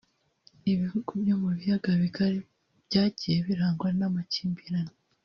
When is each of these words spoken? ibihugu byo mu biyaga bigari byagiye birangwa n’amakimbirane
ibihugu 0.73 1.09
byo 1.21 1.35
mu 1.41 1.49
biyaga 1.57 1.91
bigari 2.01 2.39
byagiye 2.87 3.37
birangwa 3.47 3.87
n’amakimbirane 3.97 4.93